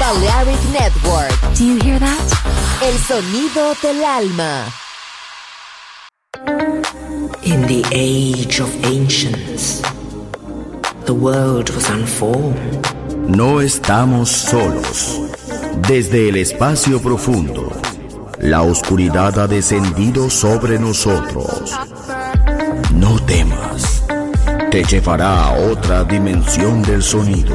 Balearic 0.00 0.58
Network. 0.72 1.30
Do 1.54 1.62
you 1.66 1.78
hear 1.82 1.98
that? 1.98 2.80
El 2.82 2.96
sonido 3.00 3.74
del 3.82 4.02
alma. 4.02 4.64
In 7.42 7.60
the 7.66 7.84
age 7.92 8.60
of 8.60 8.70
ancients, 8.82 9.82
the 11.04 11.12
world 11.12 11.68
was 11.68 11.90
unformed. 11.90 12.86
No 13.28 13.60
estamos 13.60 14.30
solos. 14.30 15.20
Desde 15.86 16.30
el 16.30 16.36
espacio 16.36 16.98
profundo, 17.02 17.70
la 18.38 18.62
oscuridad 18.62 19.38
ha 19.38 19.46
descendido 19.46 20.30
sobre 20.30 20.78
nosotros. 20.78 21.78
No 22.94 23.18
temas. 23.26 24.02
Te 24.70 24.82
llevará 24.82 25.44
a 25.44 25.52
otra 25.52 26.04
dimensión 26.04 26.80
del 26.80 27.02
sonido. 27.02 27.54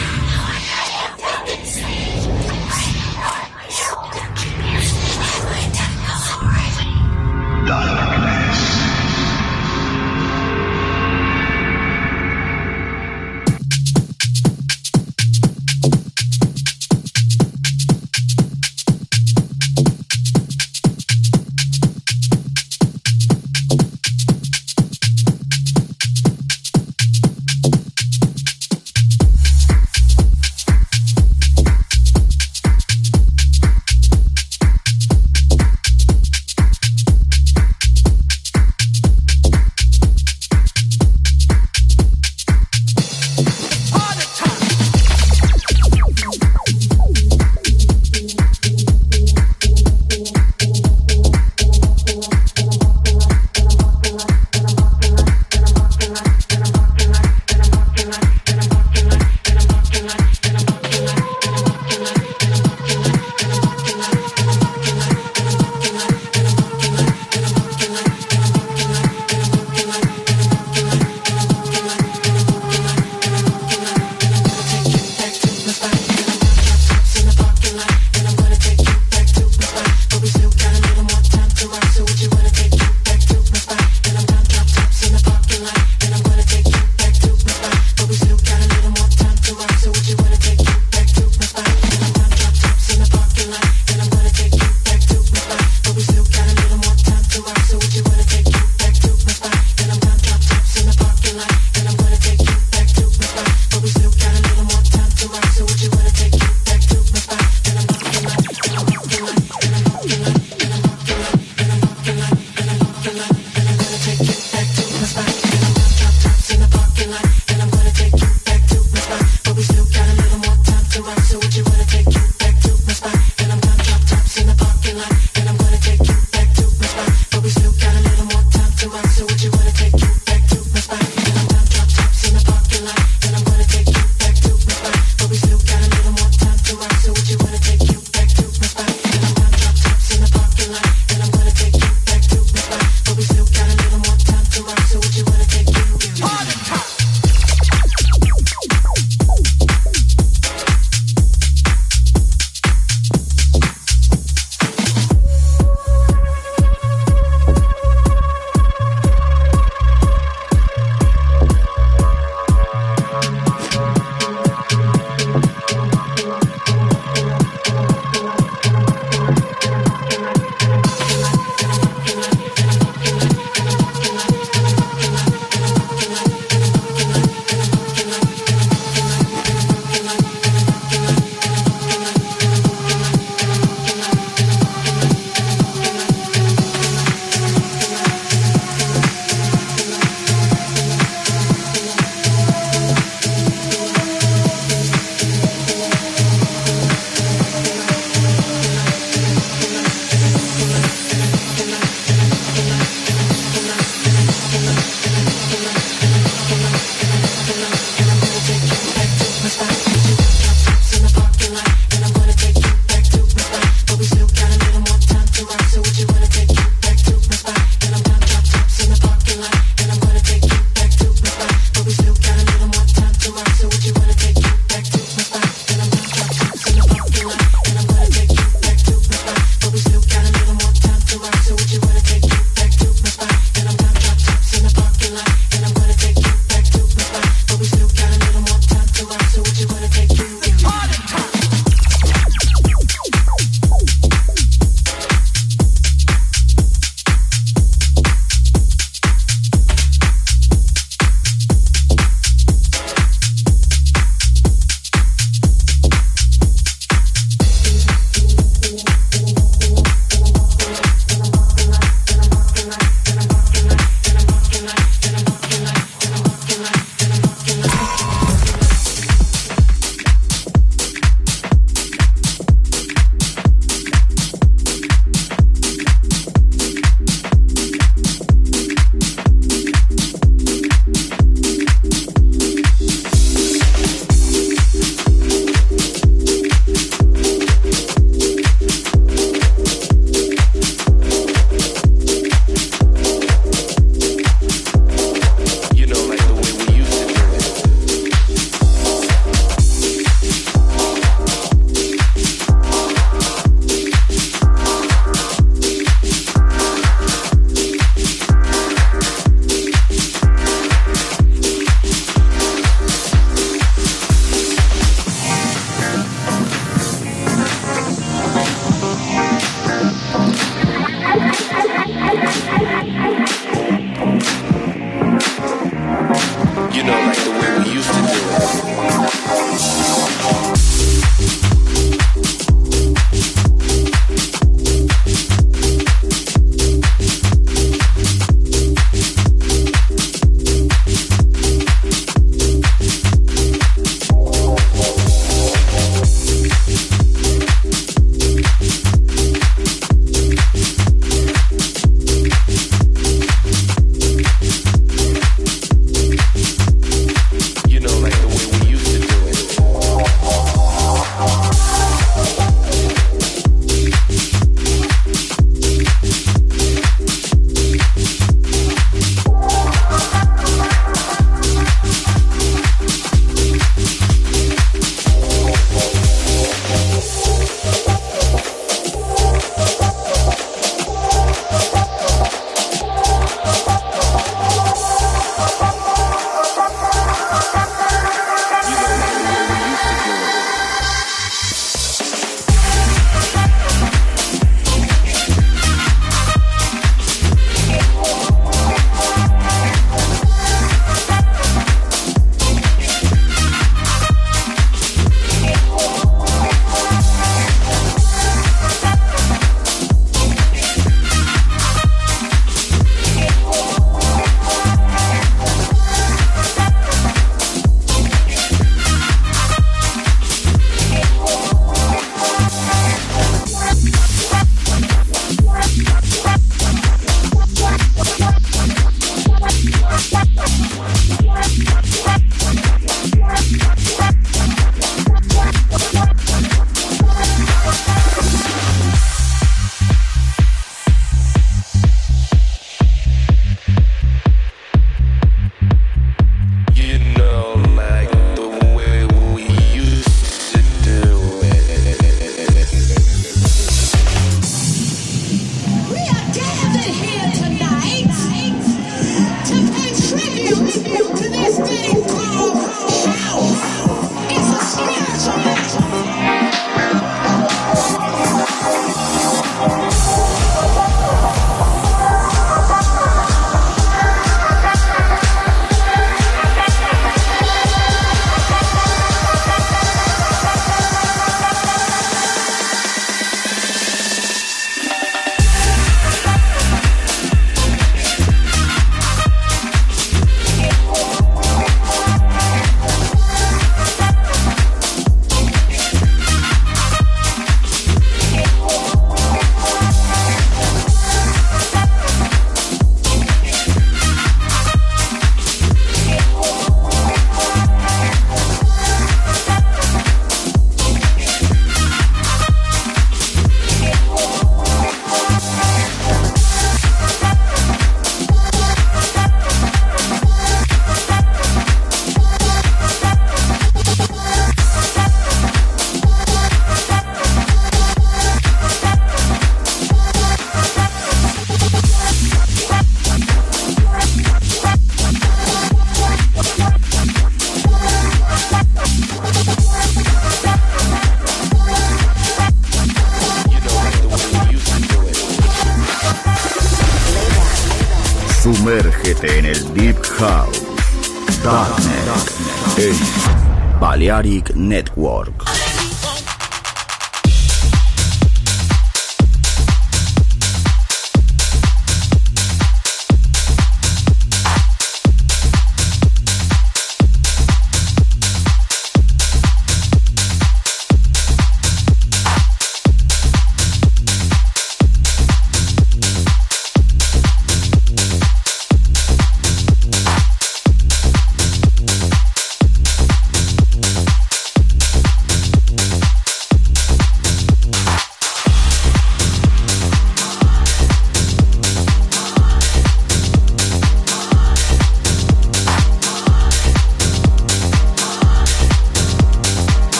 Balearic 554.01 554.55
Network. 554.55 555.60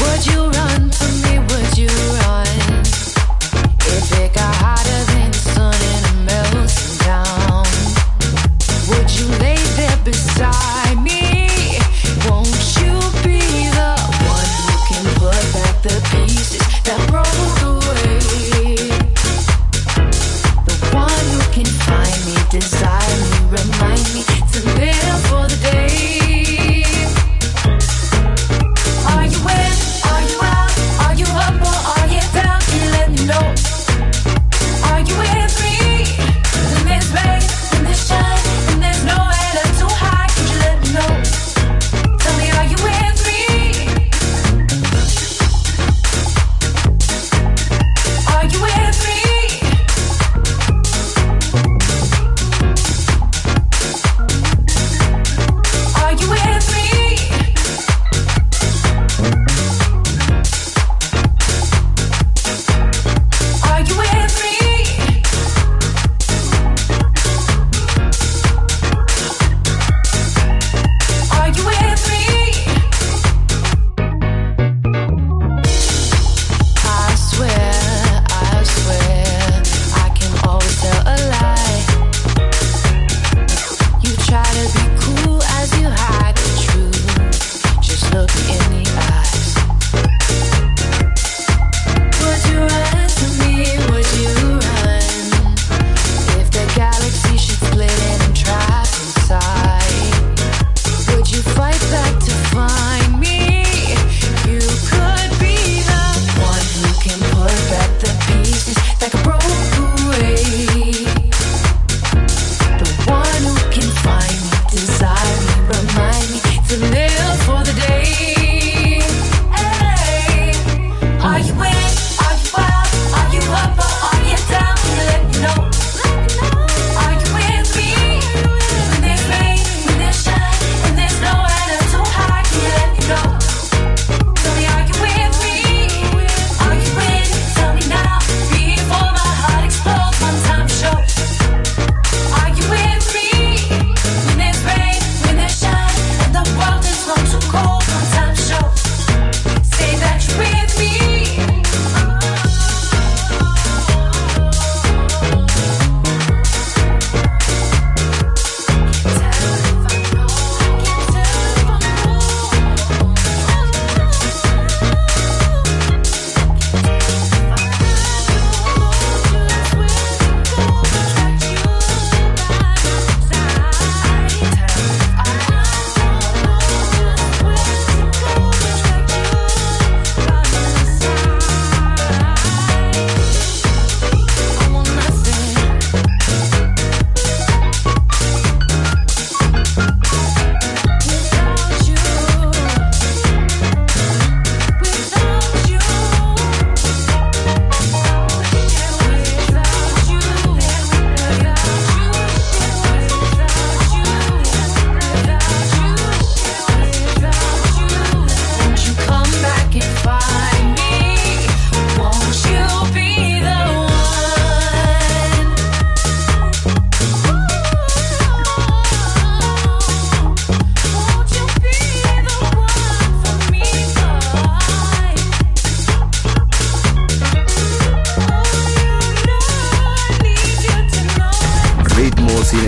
Would 0.00 0.26
you 0.26 0.50
run 0.50 0.90
to 0.90 1.06
me? 1.24 1.38
Would 1.38 1.78
you 1.78 1.88
run? 1.88 2.46
If 3.80 4.12
it 4.18 4.34
got 4.34 4.54
high. 4.54 4.77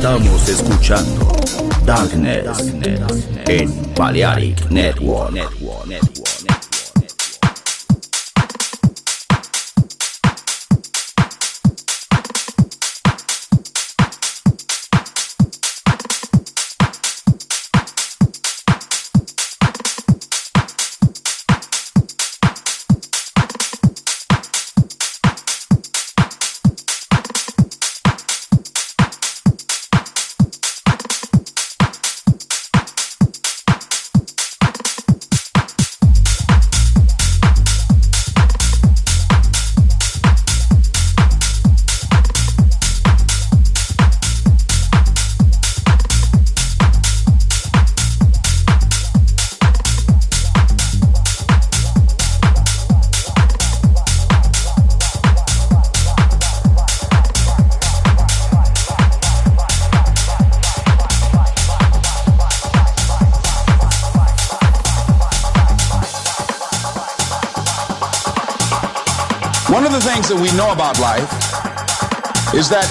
Estamos 0.00 0.48
escuchando 0.48 1.30
Darkness, 1.84 2.72
en 3.46 3.94
Balearic 3.94 4.70
Network. 4.70 5.34
that 5.34 6.49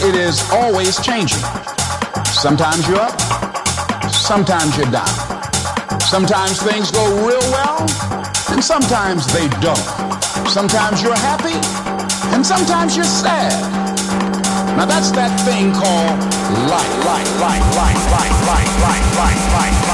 it 0.02 0.16
is 0.16 0.39
always 0.52 0.95
changing. 1.04 1.43
Sometimes 2.32 2.88
you're 2.88 3.00
up, 3.00 3.20
sometimes 4.12 4.78
you're 4.78 4.89
down. 4.91 5.08
Sometimes 6.02 6.62
things 6.62 6.89
go 6.91 7.04
real 7.28 7.43
well, 7.52 7.82
and 8.50 8.64
sometimes 8.64 9.28
they 9.34 9.47
don't. 9.60 9.78
Sometimes 10.47 11.04
you're 11.04 11.16
happy, 11.16 11.58
and 12.34 12.45
sometimes 12.45 12.95
you're 12.95 13.06
sad. 13.06 13.52
Now 14.78 14.86
that's 14.86 15.12
that 15.12 15.36
thing 15.43 15.74
called 15.74 16.20
life, 16.72 16.95
life, 17.06 17.32
life, 17.41 17.66
life, 17.76 18.02
life, 18.16 18.38
life, 18.47 18.72
life, 18.88 19.18
life, 19.20 19.54
life, 19.54 19.88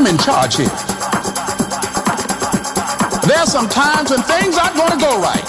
I'm 0.00 0.06
in 0.06 0.16
charge 0.16 0.56
here. 0.56 0.72
There's 3.28 3.52
some 3.52 3.68
times 3.68 4.08
when 4.08 4.24
things 4.24 4.56
aren't 4.56 4.72
going 4.72 4.96
to 4.96 4.96
go 4.96 5.20
right. 5.20 5.44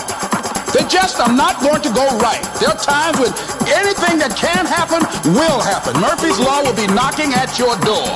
They 0.76 0.84
just 0.92 1.22
are 1.22 1.32
not 1.32 1.64
going 1.64 1.82
to 1.82 1.88
go 1.96 2.04
right. 2.20 2.44
There 2.60 2.68
are 2.68 2.76
times 2.76 3.16
when 3.16 3.32
anything 3.72 4.20
that 4.20 4.36
can 4.36 4.68
happen 4.68 5.08
will 5.32 5.64
happen. 5.64 5.96
Murphy's 6.04 6.36
Law 6.36 6.68
will 6.68 6.76
be 6.76 6.84
knocking 6.92 7.32
at 7.32 7.56
your 7.56 7.80
door. 7.88 8.12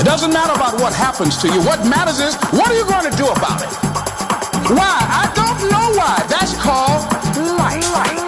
It 0.00 0.08
doesn't 0.08 0.32
matter 0.32 0.56
about 0.56 0.80
what 0.80 0.96
happens 0.96 1.36
to 1.44 1.52
you. 1.52 1.60
What 1.68 1.84
matters 1.84 2.16
is, 2.18 2.32
what 2.56 2.72
are 2.72 2.78
you 2.80 2.88
going 2.88 3.04
to 3.04 3.16
do 3.20 3.28
about 3.28 3.60
it? 3.60 3.68
Why? 4.72 4.96
I 5.04 5.28
don't 5.36 5.68
know 5.68 6.00
why. 6.00 6.16
That's 6.32 6.56
called 6.56 7.04
life. 7.60 7.84
life. 7.92 8.25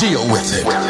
deal 0.00 0.26
with 0.28 0.50
it. 0.54 0.89